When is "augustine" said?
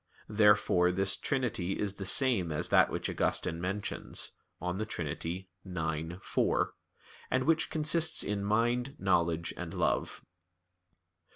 3.07-3.61